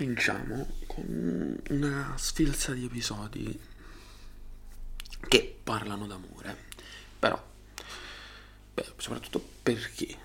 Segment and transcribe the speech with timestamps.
[0.00, 3.60] cominciamo con una sfilza di episodi
[5.28, 6.56] che parlano d'amore.
[7.18, 7.46] Però,
[8.72, 10.16] beh, soprattutto perché?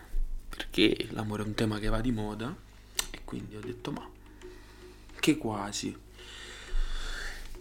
[0.47, 2.55] Perché l'amore è un tema che va di moda
[3.11, 4.09] e quindi ho detto ma
[5.19, 5.93] che quasi.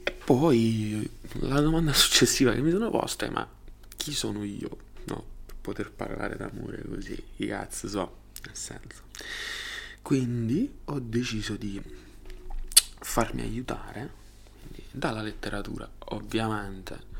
[0.05, 1.11] E poi
[1.41, 3.49] la domanda successiva che mi sono posta è ma
[3.97, 4.79] chi sono io?
[5.07, 9.03] No, per poter parlare d'amore così, i cazzo so, nel senso.
[10.01, 12.03] Quindi ho deciso di
[13.05, 14.23] farmi aiutare
[14.91, 17.13] dalla letteratura, ovviamente.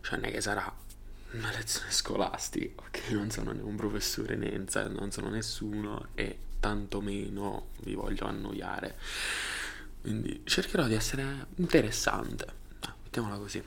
[0.00, 0.70] Cioè, non è che sarà
[1.32, 4.50] una lezione scolastica, perché non sono né un professore né
[4.88, 8.98] non sono nessuno e tantomeno vi voglio annoiare.
[10.00, 12.46] Quindi cercherò di essere interessante.
[12.80, 13.62] Ah, mettiamola così.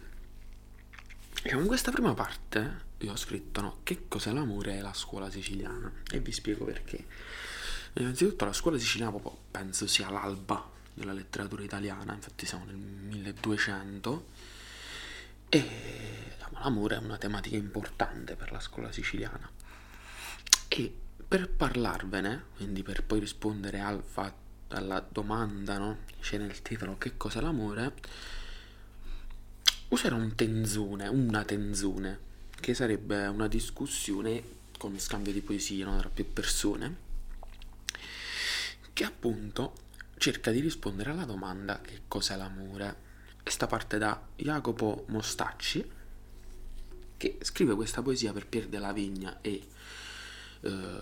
[1.43, 5.91] in questa prima parte io ho scritto no, che cos'è l'amore e la scuola siciliana
[6.11, 7.05] e vi spiego perché.
[7.93, 14.25] Innanzitutto la scuola siciliana proprio penso sia l'alba della letteratura italiana, infatti siamo nel 1200
[15.49, 15.69] e
[16.51, 19.49] l'amore è una tematica importante per la scuola siciliana.
[20.67, 20.95] E
[21.27, 25.97] per parlarvene, quindi per poi rispondere al fatto, alla domanda, no?
[26.19, 27.93] C'è nel titolo che cos'è l'amore,
[29.89, 32.19] userò un tenzone, una tenzone,
[32.59, 35.97] che sarebbe una discussione con scambio di poesie no?
[35.99, 36.95] tra più persone,
[38.93, 39.73] che appunto
[40.21, 43.09] cerca di rispondere alla domanda che cos'è l'amore.
[43.41, 45.83] Questa parte da Jacopo Mostacci,
[47.17, 49.67] che scrive questa poesia per Pier della Vigna e
[50.61, 50.99] eh,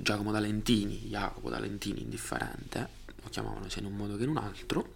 [0.00, 2.88] Giacomo D'Alentini, Jacopo D'Alentini indifferente,
[3.20, 4.94] lo chiamavano sia in un modo che in un altro,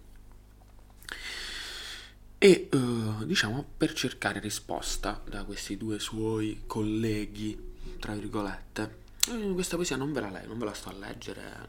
[2.37, 9.03] e eh, diciamo per cercare risposta da questi due suoi colleghi, tra virgolette.
[9.27, 11.67] Eh, questa poesia non ve la non ve la sto a leggere,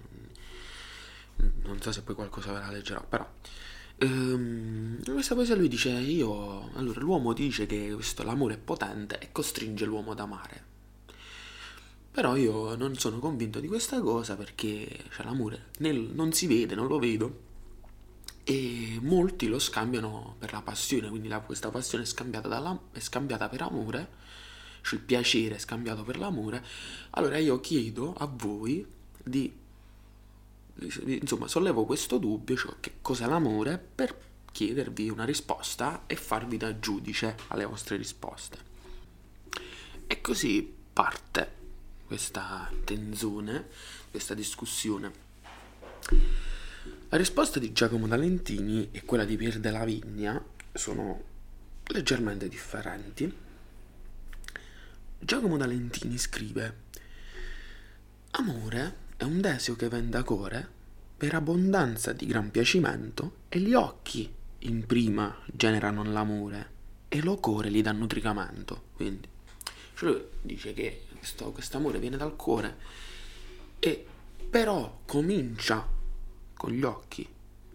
[1.36, 3.28] non so se poi qualcosa ve la leggerò, però
[3.98, 9.32] ehm, questa poesia lui dice io, allora l'uomo dice che questo, l'amore è potente e
[9.32, 10.74] costringe l'uomo ad amare.
[12.10, 16.74] Però io non sono convinto di questa cosa perché cioè, l'amore nel, non si vede,
[16.74, 17.44] non lo vedo
[18.48, 23.00] e molti lo scambiano per la passione, quindi la, questa passione è scambiata, dalla, è
[23.00, 24.08] scambiata per amore,
[24.82, 26.64] cioè il piacere è scambiato per l'amore.
[27.10, 28.86] Allora io chiedo a voi
[29.22, 29.52] di
[31.04, 34.16] insomma, sollevo questo dubbio, cioè che cos'è l'amore, per
[34.52, 38.58] chiedervi una risposta e farvi da giudice alle vostre risposte.
[40.06, 41.54] E così parte
[42.06, 43.66] questa tenzone,
[44.10, 45.12] questa discussione.
[47.08, 50.42] La risposta di Giacomo D'Alentini e quella di Pier della Vigna
[50.72, 51.22] sono
[51.88, 53.30] leggermente differenti.
[55.18, 56.84] Giacomo D'Alentini scrive
[58.32, 60.75] Amore è un desio che vende a core
[61.16, 66.74] per abbondanza di gran piacimento e gli occhi in prima generano l'amore
[67.08, 68.82] e lo core gli danno nutricamento.
[68.94, 69.28] Quindi,
[69.94, 71.04] cioè dice che
[71.52, 72.76] questo amore viene dal cuore
[73.78, 74.06] e
[74.50, 75.86] però comincia
[76.54, 77.26] con gli occhi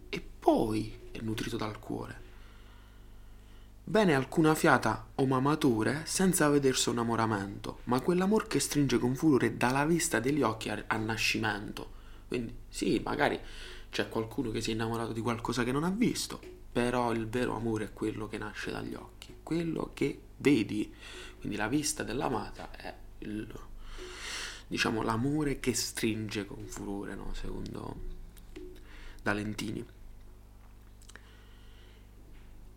[0.10, 2.20] e poi è nutrito dal cuore.
[3.84, 9.58] Bene alcuna fiata o mamature senza vedersi un innamoramento, ma quell'amor che stringe con furore
[9.58, 12.00] dalla vista degli occhi al nascimento.
[12.32, 13.38] Quindi sì, magari
[13.90, 16.40] c'è qualcuno che si è innamorato di qualcosa che non ha visto,
[16.72, 20.90] però il vero amore è quello che nasce dagli occhi, quello che vedi.
[21.38, 23.54] Quindi la vista dell'amata è il,
[24.66, 27.34] diciamo l'amore che stringe con furore, no?
[27.34, 28.20] secondo
[29.22, 29.86] D'Alentini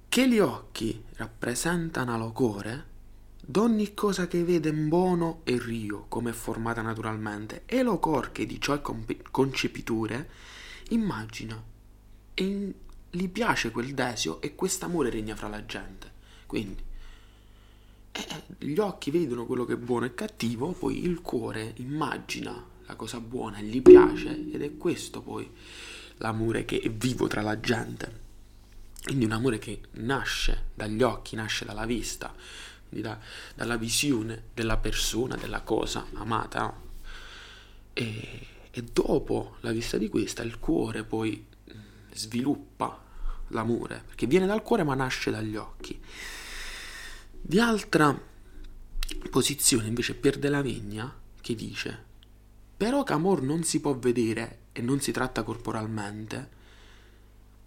[0.08, 2.84] che gli occhi rappresentano lo core
[3.46, 8.32] d'ogni cosa che vede in buono e rio come è formata naturalmente e lo cor
[8.32, 8.80] che di ciò è
[9.30, 10.28] concepiture
[10.90, 11.62] immagina.
[12.34, 12.72] E in,
[13.10, 16.10] gli piace quel desio e quest'amore regna fra la gente.
[16.46, 16.82] Quindi
[18.12, 22.96] eh, gli occhi vedono quello che è buono e cattivo poi il cuore immagina la
[22.96, 25.50] cosa buona e gli piace ed è questo poi
[26.18, 28.22] l'amore che è vivo tra la gente.
[29.04, 32.34] Quindi un amore che nasce dagli occhi, nasce dalla vista,
[33.00, 33.18] da,
[33.54, 36.80] dalla visione della persona, della cosa amata.
[37.92, 41.46] E, e dopo la vista di questa il cuore poi
[42.12, 43.02] sviluppa
[43.48, 46.00] l'amore, perché viene dal cuore ma nasce dagli occhi.
[47.40, 48.18] Di altra
[49.30, 52.12] posizione invece per della Vigna che dice
[52.76, 56.50] però che amor non si può vedere e non si tratta corporalmente,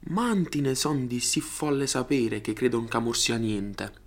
[0.09, 4.06] Manti ne son di sì folle sapere che credon ch'amor sia niente.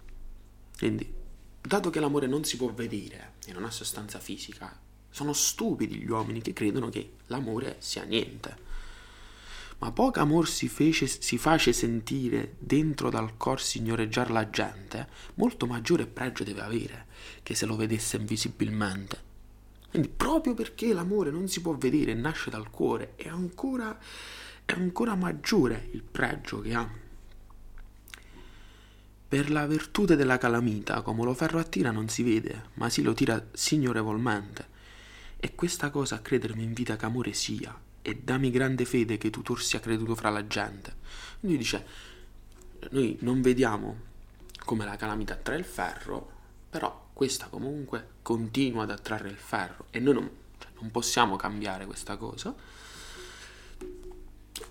[0.81, 1.13] Quindi,
[1.61, 4.81] dato che l'amore non si può vedere e non ha sostanza fisica,
[5.11, 8.57] sono stupidi gli uomini che credono che l'amore sia niente.
[9.81, 15.67] ma poco amor si, fece, si face sentire dentro dal cor signoreggiar la gente, molto
[15.67, 17.07] maggiore pregio deve avere
[17.43, 19.23] che se lo vedesse invisibilmente.
[19.91, 23.99] Quindi proprio perché l'amore non si può vedere nasce dal cuore, è ancora,
[24.65, 27.09] è ancora maggiore il pregio che ha.
[29.31, 33.15] Per la virtute della calamita, come lo ferro attira non si vede, ma si lo
[33.15, 34.67] tira signorevolmente.
[35.37, 37.73] E questa cosa a credermi invita che amore sia,
[38.03, 40.97] e dammi grande fede che tu sia creduto fra la gente.
[41.39, 41.87] Quindi dice,
[42.91, 43.99] noi non vediamo
[44.65, 46.29] come la calamita attrae il ferro,
[46.69, 51.87] però questa comunque continua ad attrarre il ferro e noi non, cioè, non possiamo cambiare
[51.87, 52.53] questa cosa.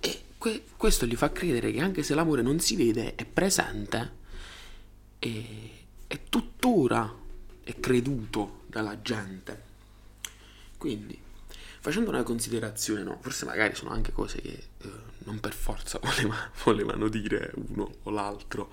[0.01, 4.18] E que- questo gli fa credere che anche se l'amore non si vede, è presente
[5.19, 7.13] e è tuttora
[7.63, 9.67] è creduto dalla gente.
[10.77, 11.19] Quindi,
[11.79, 14.89] facendo una considerazione, no, forse magari sono anche cose che eh,
[15.19, 18.71] non per forza voleva, volevano dire uno o l'altro.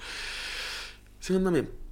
[1.19, 1.85] Secondo me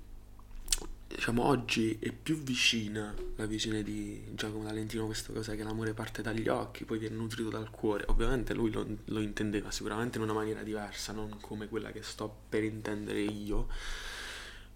[1.14, 6.22] diciamo oggi è più vicina la visione di Giacomo Valentino questa cosa che l'amore parte
[6.22, 10.32] dagli occhi poi viene nutrito dal cuore ovviamente lui lo, lo, intendeva sicuramente in una
[10.32, 13.68] maniera diversa non come quella che sto per intendere io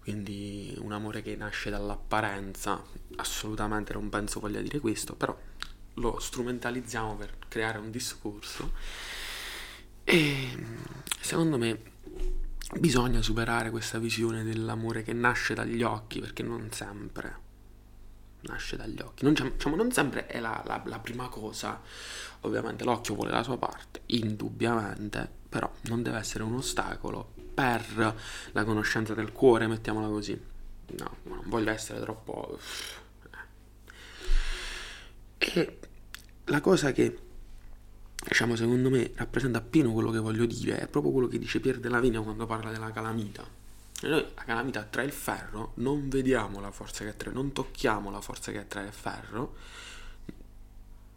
[0.09, 2.83] quindi un amore che nasce dall'apparenza
[3.17, 5.39] assolutamente non penso voglia dire questo però
[5.95, 8.73] lo strumentalizziamo per creare un discorso
[10.05, 10.57] e
[11.21, 11.79] secondo me
[12.79, 17.47] bisogna superare questa visione dell'amore che nasce dagli occhi, perché non sempre
[18.41, 19.25] nasce dagli occhi.
[19.25, 21.81] Non, diciamo, non sempre è la, la, la, prima cosa.
[22.41, 28.15] Ovviamente l'occhio vuole la sua parte, indubbiamente, però non deve essere un ostacolo per
[28.53, 30.41] la conoscenza del cuore, mettiamola così.
[30.97, 32.57] No, non voglio essere troppo...
[35.39, 35.79] E
[36.45, 37.19] la cosa che
[38.23, 41.81] diciamo, secondo me rappresenta appieno quello che voglio dire, è proprio quello che dice Pier
[41.81, 43.45] della Vigna quando parla della calamita.
[44.03, 48.09] E noi la calamita attrae il ferro, non vediamo la forza che attrae, non tocchiamo
[48.13, 49.57] la forza che attrae il ferro,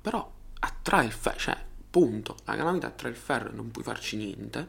[0.01, 4.17] però attrae il ferro, cioè, punto, la calamita attrae il ferro e non puoi farci
[4.17, 4.67] niente,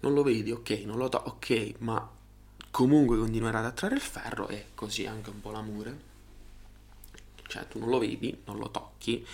[0.00, 2.10] non lo vedi, ok, non lo tocchi, ok, ma
[2.70, 6.08] comunque continuerà ad attrarre il ferro e così anche un po' l'amore.
[7.46, 9.26] Cioè, tu non lo vedi, non lo tocchi,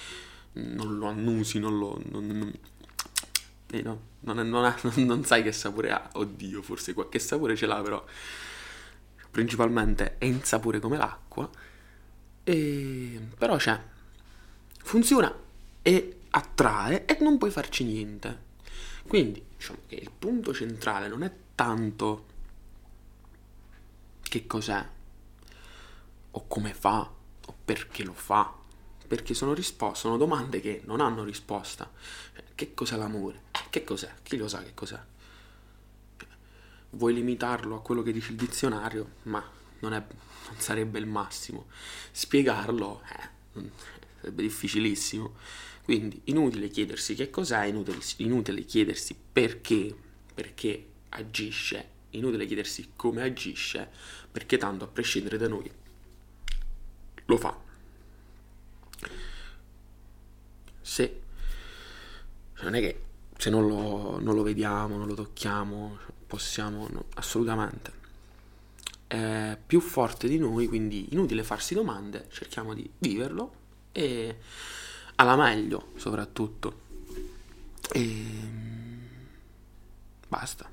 [0.52, 2.00] non lo annusi, non lo...
[2.10, 2.52] Non, non,
[3.70, 6.10] eh no, non, ha, non, sai che sapore ha.
[6.14, 8.04] Oddio, forse qualche sapore ce l'ha, però
[9.30, 11.48] principalmente è in sapore come l'acqua.
[12.42, 13.78] E, però c'è.
[14.82, 15.34] Funziona
[15.82, 18.44] e attrae e non puoi farci niente.
[19.06, 22.24] Quindi diciamo che il punto centrale non è tanto
[24.22, 24.84] che cos'è
[26.32, 27.00] o come fa
[27.46, 28.64] o perché lo fa
[29.06, 31.90] perché sono, rispo- sono domande che non hanno risposta.
[32.34, 33.42] Cioè, che cos'è l'amore?
[33.70, 34.12] Che cos'è?
[34.22, 35.00] Chi lo sa che cos'è?
[36.90, 39.16] Vuoi limitarlo a quello che dice il dizionario?
[39.24, 39.42] Ma
[39.80, 41.66] non, è, non sarebbe il massimo.
[42.10, 43.60] Spiegarlo eh,
[44.20, 45.34] sarebbe difficilissimo.
[45.86, 49.96] Quindi inutile chiedersi che cos'è, inutile, inutile chiedersi perché,
[50.34, 53.88] perché agisce, inutile chiedersi come agisce,
[54.30, 55.70] perché tanto a prescindere da noi
[57.24, 57.64] lo fa.
[60.86, 61.20] se
[62.60, 63.02] non è che
[63.36, 67.92] se non lo, non lo vediamo, non lo tocchiamo, possiamo, no, assolutamente.
[69.06, 73.54] È più forte di noi, quindi inutile farsi domande, cerchiamo di viverlo
[73.92, 74.36] e
[75.16, 76.84] alla meglio soprattutto.
[77.92, 78.24] E
[80.28, 80.68] basta.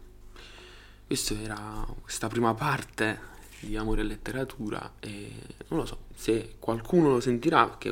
[1.05, 5.31] Questa era questa prima parte di Amore e Letteratura e
[5.67, 7.89] non lo so, se qualcuno lo sentirà, che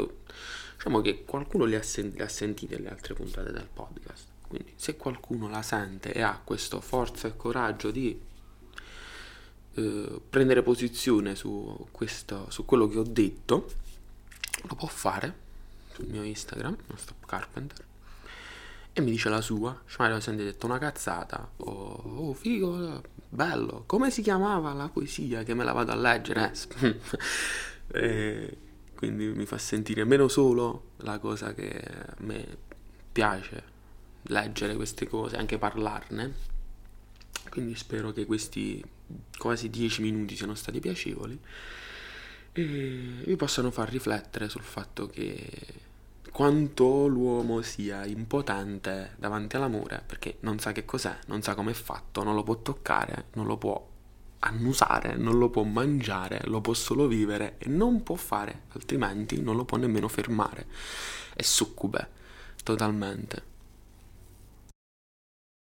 [0.84, 4.74] Diciamo che qualcuno le ha, sen- le ha sentite le altre puntate del podcast, quindi
[4.75, 8.20] se qualcuno la sente e ha questo forza e coraggio di
[9.75, 13.72] eh, prendere posizione su, questo, su quello che ho detto,
[14.63, 15.36] lo può fare
[16.01, 17.86] sul mio Instagram, Stop Carpenter,
[18.93, 23.84] e mi dice la sua, cioè ho sentito detto una cazzata, oh, oh figo, bello,
[23.86, 26.51] come si chiamava la poesia che me la vado a leggere?
[27.88, 28.58] eh,
[28.96, 32.46] quindi mi fa sentire meno solo la cosa che a me
[33.12, 33.70] piace
[34.24, 36.50] leggere queste cose, anche parlarne.
[37.50, 38.84] Quindi spero che questi
[39.38, 41.38] quasi dieci minuti siano stati piacevoli
[42.53, 45.50] e vi possano far riflettere sul fatto che
[46.31, 51.75] quanto l'uomo sia impotente davanti all'amore perché non sa che cos'è, non sa come è
[51.75, 53.89] fatto, non lo può toccare, non lo può
[54.39, 59.55] annusare, non lo può mangiare, lo può solo vivere e non può fare, altrimenti non
[59.55, 60.65] lo può nemmeno fermare.
[61.33, 62.09] È succube,
[62.63, 63.50] totalmente.